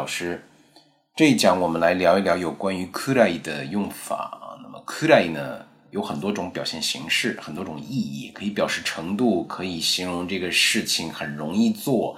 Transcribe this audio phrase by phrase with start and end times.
[0.00, 0.42] 老师。
[1.14, 4.58] 这一讲我们来聊一聊有关于 kurai 的用法。
[4.62, 5.58] 那么 kurai 呢
[5.90, 12.16] 有很多种表现形式，很多种意义，可以表示程度，可以形容这个事情很容易做，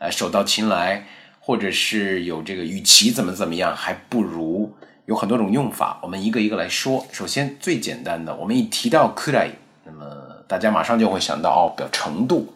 [0.00, 1.06] 呃，手到擒来，
[1.38, 4.72] 或者是有这个与其怎么怎么样还不如，
[5.06, 6.00] 有很多种用法。
[6.02, 7.06] 我们一个一个来说。
[7.12, 9.50] 首先最简单的，我们一提到 kurai，
[9.84, 10.04] 那么
[10.48, 12.52] 大家马上就会想到哦，表程度。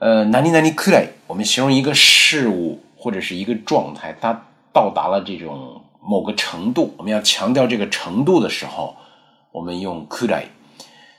[0.00, 4.44] 呃，哪里哪里 kurai，我们形容一个事物或者是一个状态，它。
[4.70, 8.94] 到达了这种某个程度，我们要强调这个程度的时候，
[9.50, 10.50] 我们用 could I。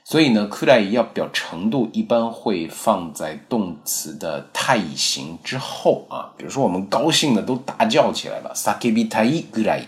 [0.06, 6.32] 所以呢，could I 要表程度，一般会放在动词的太乙形之后啊。
[6.38, 9.82] 比如说，我们高兴的都大叫起来了，sakebi tai kurai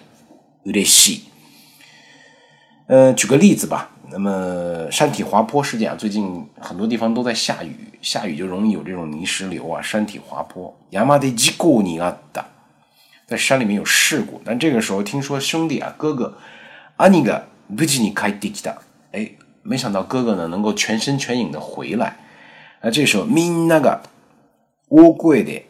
[0.65, 1.21] ureshi。
[2.87, 3.90] 呃，举个例子吧。
[4.10, 10.74] 那么山体滑坡事件啊，最近很多地方都在下雨，下雨就容易有这种泥石流啊，山体滑坡。
[10.90, 12.44] yamade jiku ni atta。
[13.26, 16.38] 在山里面有事故，但这个时候听说兄弟啊，哥哥，
[16.96, 18.78] 阿尼个不吉尼开迪吉达，
[19.10, 19.28] 哎，
[19.64, 22.16] 没想到哥哥呢能够全身全影的回来。
[22.80, 24.02] 啊，这时候みんなが
[24.88, 25.64] 大声で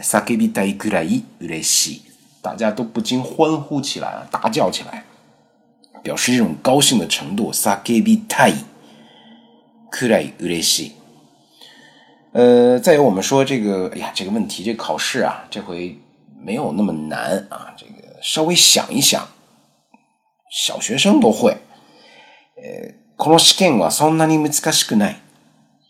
[0.00, 2.00] 叫びたいくらい嬉しい，
[2.40, 5.02] 大家都不禁欢呼起来啊，大叫起来，
[6.04, 7.52] 表示这种高兴的程度。
[7.52, 8.54] 叫びたい
[9.90, 10.92] くらい嬉しい。
[12.32, 15.98] 呃，再有我们说这个，哎呀，这个问题，这个考试啊，这回。
[16.42, 19.28] 没有那么难啊，这个稍微想一想，
[20.50, 21.58] 小学生都会。
[22.56, 25.20] えこの試験はそんなに難しくない。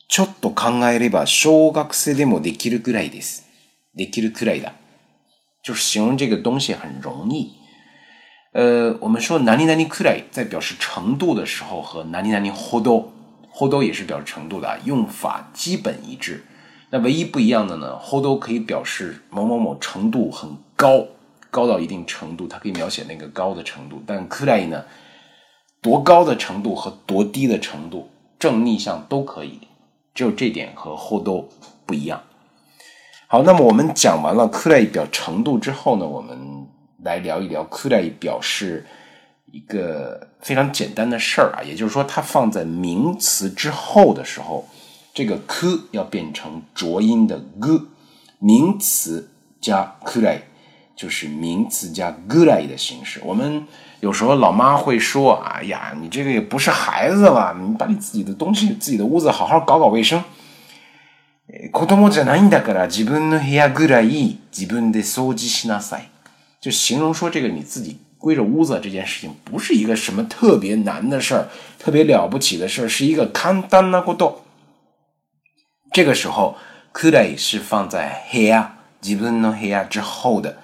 [0.09, 3.47] ちょっと考えれば小学生でもできるくらいです。
[3.95, 4.73] できるくらいだ。
[5.63, 7.53] 就是形容这个东西很容易。
[8.55, 13.05] 呃，我们说哪里哪里くらい在表示程度的时候，和哪里哪里ほど
[13.55, 16.45] ほど也是表示程度的，用法基本一致。
[16.91, 21.07] 那唯一不一样的呢，后都可以表示某某某程度很高，
[21.49, 24.03] 高到一定程度，它可以描写那个高的程度。
[24.05, 24.85] 但 k u r 呢，
[25.81, 29.61] 多高的程度和多低的程度，正逆向都可以，
[30.13, 31.49] 只有这点和后都
[31.87, 32.21] 不一样。
[33.29, 36.54] 好，那么我们讲完了 k u r 表程度之后呢，我们
[37.05, 38.87] 来聊一聊 k u r 表示
[39.51, 44.69] 一个非常简单的事儿啊，也就是说，它放在名词之后的时候。
[45.13, 47.83] 这个 ku 要变成浊音的 gu，
[48.39, 49.29] 名词
[49.61, 50.39] 加 kurai
[50.95, 53.21] 就是名词加 gurai 的形式。
[53.25, 53.67] 我们
[53.99, 60.23] 有时候老妈会说：“哎呀，你这个也不是孩子了，你把你自己的东西、自己的屋子好好搞搞卫生。”
[61.73, 66.09] 子供じゃないんだから自分の部屋ぐらい自分で掃除しなさい。
[66.65, 74.43] 就形容说这个你自己归着屋子这件事情不是一个什么特别难的事儿，特别了不起的事儿，是一个簡単なこと。
[75.93, 76.57] 这个时候，
[76.93, 78.67] kurai 是放在 hair
[79.01, 80.59] 自分の hair 之后的，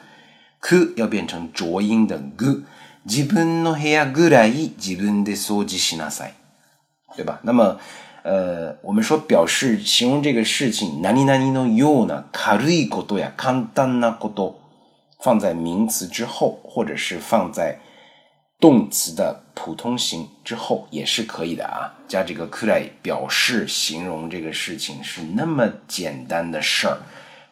[0.60, 2.62] ku 要变成浊音的 gu，
[3.08, 6.32] 自分の hair ぐらい自分で掃除しなさい，
[7.16, 7.40] 对吧？
[7.42, 7.78] 那么，
[8.22, 14.59] 呃，我们说表示形容这个事情，何々のような軽いことや簡単なこと，
[15.20, 17.78] 放在名词之后，或者是放在。
[18.58, 26.96] 动词的普通形之后也是可以的啊，加这个 kurai 表示形容这个事情是那么简单的事儿，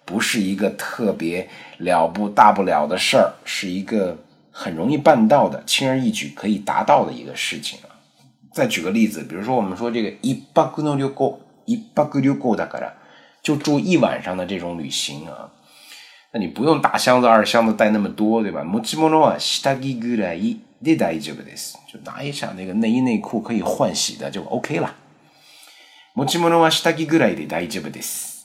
[0.06, 1.46] 不是一个特别
[1.76, 4.16] 了不大不了的事儿，是一个
[4.50, 8.00] 很容易办到的、轻而易举可以达到的一个事情啊。
[8.54, 12.92] 再举个例子，比如说我们说这个一泊の旅行、一泊旅行だから，
[13.42, 15.52] 就住一晚上的这种旅行啊，
[16.32, 18.64] 那你不用大箱子、二箱子带那么多，对吧？
[18.64, 20.58] 持ち物は下着ぐらい。
[20.82, 21.78] で大丈夫です。
[21.90, 24.94] 就拿一下那个内衣内裤可以换洗的就 OK 了。
[26.14, 28.44] 持ち物は下着ぐらいで大丈夫です。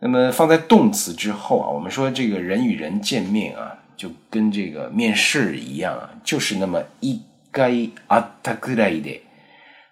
[0.00, 9.22] 那么放在动词之后啊，我们说这个人与人见面啊，就跟这个面试一样啊，就是那么一回会ったぐらいで、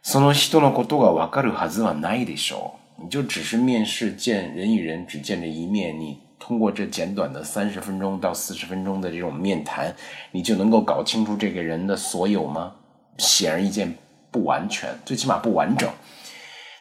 [0.02, 3.04] その人のことがわかるはずはないでしょう。
[3.04, 6.18] 你就只是面试见人与人只见这一面，你。
[6.46, 9.94] 通过这简短的三十分钟到四十分钟的这种面谈，
[10.32, 12.74] 你就能够搞清楚这个人的所有吗？
[13.16, 13.94] 显而易见
[14.32, 15.88] 不完全，最起码不完整。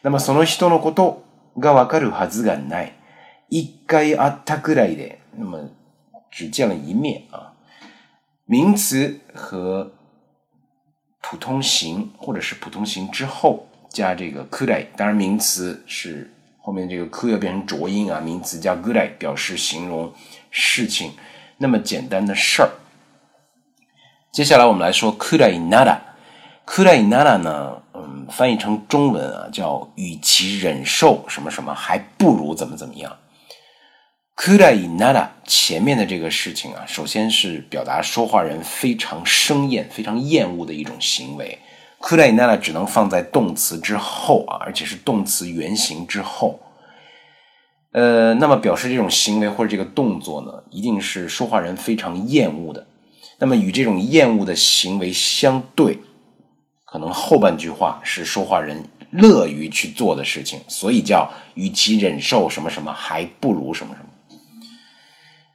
[0.01, 1.23] 那么その人のこと
[1.59, 2.93] がわかるはずがない。
[3.49, 5.69] 一回会ったくらいで，那么
[6.31, 7.53] 只见了一面啊。
[8.45, 9.91] 名词和
[11.21, 16.31] 普通形或者是普通形之后加这个くらい，当然名词是。
[16.65, 20.13] 后面这个 ku 要变成浊音啊，名词加 gurai 表示形容
[20.49, 21.13] 事情
[21.57, 22.69] 那么简单的事儿。
[24.31, 33.17] 接下来我们来说 kurai nara，kurai nara 呢，嗯，翻译成中文啊，叫与其忍受什么什么，还不如怎么怎么样。
[34.33, 41.59] くらいなら前面的这个事情啊，首先是表达说话人非常生厌、非常厌恶的一种行为。
[41.99, 46.59] くらいなら只能放在动词之后啊，而且是动词原形之后。
[47.93, 52.87] 呃，那么表示这种行为或者这个动作呢，一定是说话人非常厌恶的。
[53.37, 55.99] 那么与这种厌恶的行为相对，
[56.85, 64.07] 可能后半句话是说话人乐于去做的事情，所以叫与其忍受什么什么，还不如什么什么。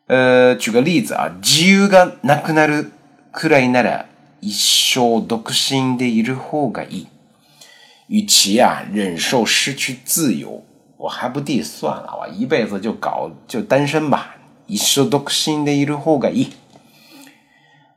[0.08, 2.90] 呃，举个例子啊，自由がなくなる
[3.32, 4.06] くらいなら
[4.40, 7.06] 一生独身でいる方がいい。
[8.08, 10.62] 与其啊忍受失去自由，
[10.96, 14.36] 我还不地算了，我一辈子就搞就单身吧。
[14.66, 16.48] 一生独身でいる方がいい。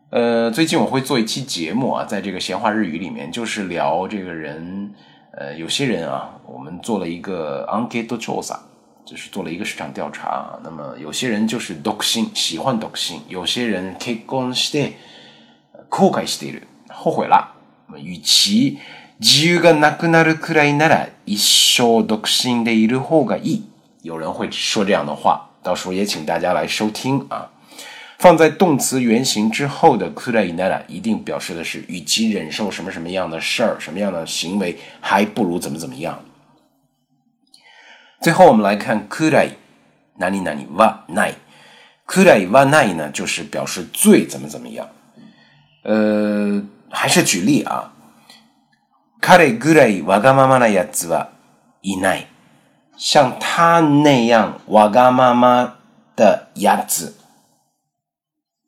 [0.09, 4.91] 呃，最近我会做一期节目啊，在这个闲话日语里面，就是聊这个人，
[5.31, 8.57] 呃，有些人啊，我们做了一个 enquete 調査。
[9.05, 14.91] 就是做了一个市场调查，那么有些人就是独身，喜欢独身；有些人結婚して
[15.89, 17.55] 後悔している，后悔了。
[17.97, 18.77] 与其
[19.19, 23.63] 自由がなくなるくらいなら一生独身でいる方がいい。
[24.01, 27.49] 有人会说这样的话，到时候也请大家来收听啊。
[28.17, 36.21] 放在动词原形之后的くらいなら，一定表示的是与其忍受什么什么样的事儿、什么样的行为，还不如怎么怎么样。
[38.21, 39.51] 最后我们来看くらい
[40.17, 41.35] 哪里哪里はない。
[42.05, 44.89] くらいはない呢，就是表示最怎么怎么样。
[45.83, 47.93] 呃，还是举例啊。
[49.21, 51.31] 彼ぐらいわがままなやつは
[51.81, 52.27] いない。
[52.97, 55.79] 像他那样わがまま
[56.15, 57.15] 的やつ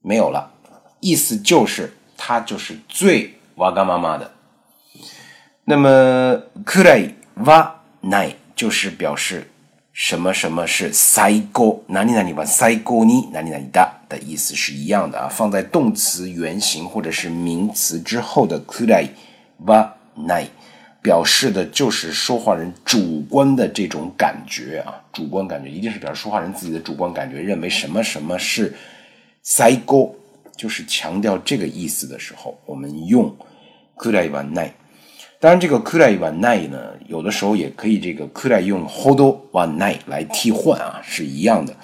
[0.02, 0.52] 没有了。
[1.00, 4.32] 意思就是他就是最わがまま的。
[5.66, 8.36] 那么くらいはない。
[8.54, 9.50] 就是表示
[9.96, 15.28] 什么什么是最高，哪里哪里吧，最高に哪里哪里だ的意思是一样的啊。
[15.28, 19.10] 放在动词原形或者是名词之后的くらい
[19.66, 20.48] はない，
[21.04, 28.74] 表示的就是说话人主观的这种感觉啊，主观感觉一定是表示说话人自己的主观感觉，认为什么什么是
[29.44, 30.16] 最高，
[30.56, 33.36] 就是强调这个意思的时候，我们用
[33.98, 34.72] くらいはない。
[35.40, 41.76] 当然，这个くらいはない呢， 有的时候也可以这个くらい用ほどはない来替换啊，是一样的。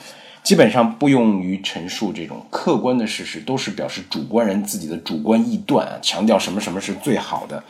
[0.44, 7.61] 基本上不用于陈述这种客观的事实，都是表示主观人自己的主观臆断啊，强调什么什么是最好的。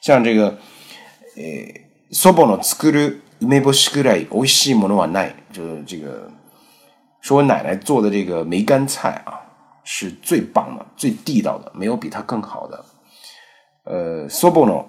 [0.00, 0.58] 像这个，
[1.36, 1.72] 呃，
[2.10, 6.28] そばの作る梅干しくらい美味しいものはない，就是这个
[7.20, 9.38] 说我奶奶做的这个梅干菜啊，
[9.84, 12.84] 是最棒的、最地道的，没有比它更好的。
[13.84, 14.86] 呃，そばの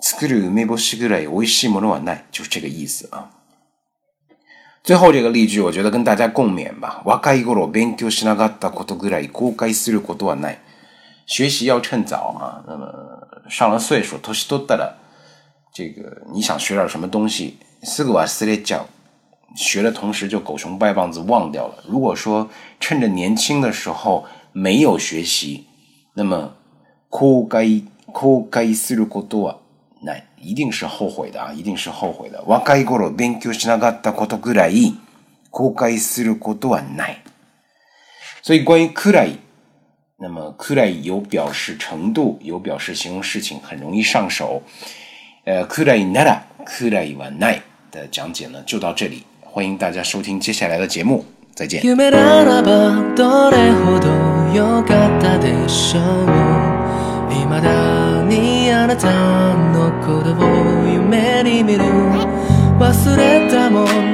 [0.00, 3.30] 作る梅干しぐらい美味しいものはない，就是这个意思啊。
[4.82, 7.02] 最后这个例句，我觉得跟大家共勉吧。
[7.04, 10.58] 若い頃勉強しなかったことぐらい後悔することはない。
[11.26, 12.62] 学习要趁早啊。
[12.68, 12.86] 那么
[13.48, 14.94] 上了岁数，年取ったら，
[15.72, 18.86] 这个你想学点什么东西，すぐ忘れちゃう。
[19.56, 21.82] 学的同时就狗熊掰棒子忘掉了。
[21.88, 22.48] 如果说
[22.78, 25.66] 趁着年轻的时候没有学习，
[26.14, 26.54] 那么
[27.08, 29.59] 後悔後悔することは那
[30.40, 32.42] 一定是后悔的啊，一定是后悔的。
[32.46, 34.94] 若い頃勉強しなかったことぐらい
[35.50, 37.22] 後悔することはない。
[38.42, 39.38] 所以关于くらい，
[40.18, 44.62] 那么くらい有表示程度，有表示形容事情，很容易上手。
[45.44, 49.24] 呃，くらいならくらいはない的讲解呢，就到这里。
[49.42, 51.24] 欢迎大家收听接下来的节目，
[51.54, 51.82] 再见。
[51.82, 52.10] 未
[57.62, 61.83] だ にあなたのことを夢に見る。
[62.79, 64.10] 忘れたもん